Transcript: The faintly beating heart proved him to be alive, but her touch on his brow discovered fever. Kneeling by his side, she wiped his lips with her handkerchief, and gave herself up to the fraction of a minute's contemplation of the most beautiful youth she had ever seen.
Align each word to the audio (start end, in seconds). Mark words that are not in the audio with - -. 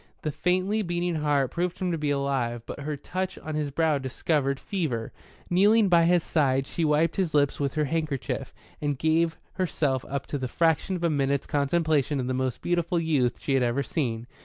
The 0.23 0.31
faintly 0.31 0.81
beating 0.81 1.13
heart 1.13 1.51
proved 1.51 1.77
him 1.77 1.91
to 1.91 1.97
be 1.99 2.09
alive, 2.09 2.63
but 2.65 2.79
her 2.79 2.97
touch 2.97 3.37
on 3.37 3.53
his 3.53 3.69
brow 3.69 3.99
discovered 3.99 4.59
fever. 4.59 5.11
Kneeling 5.47 5.89
by 5.89 6.05
his 6.05 6.23
side, 6.23 6.65
she 6.65 6.83
wiped 6.83 7.17
his 7.17 7.35
lips 7.35 7.59
with 7.59 7.75
her 7.75 7.85
handkerchief, 7.85 8.51
and 8.81 8.97
gave 8.97 9.37
herself 9.53 10.03
up 10.09 10.25
to 10.25 10.39
the 10.39 10.47
fraction 10.47 10.95
of 10.95 11.03
a 11.03 11.09
minute's 11.11 11.45
contemplation 11.45 12.19
of 12.19 12.25
the 12.25 12.33
most 12.33 12.63
beautiful 12.63 12.99
youth 12.99 13.39
she 13.39 13.53
had 13.53 13.61
ever 13.61 13.83
seen. 13.83 14.25